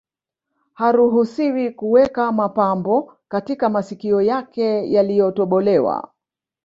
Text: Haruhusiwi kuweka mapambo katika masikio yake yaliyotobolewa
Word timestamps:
Haruhusiwi 0.73 1.71
kuweka 1.71 2.31
mapambo 2.31 3.17
katika 3.27 3.69
masikio 3.69 4.21
yake 4.21 4.91
yaliyotobolewa 4.91 6.11